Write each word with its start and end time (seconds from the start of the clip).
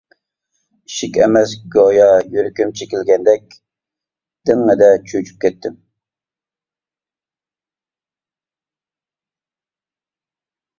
ئىشىك 0.91 1.17
ئەمەس، 1.25 1.51
گويا 1.75 2.07
يۈرىكىم 2.35 2.71
چېكىلگەندەك 2.79 3.45
«دىڭڭىدە» 4.51 4.89
چۆچۈپ 5.13 5.45
كەتتىم. 5.47 5.77